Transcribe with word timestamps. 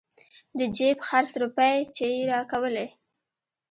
د 0.57 0.59
جيب 0.77 0.97
خرڅ 1.07 1.31
روپۍ 1.43 1.77
چې 1.95 2.05
يې 2.13 2.21
راکولې. 2.31 2.87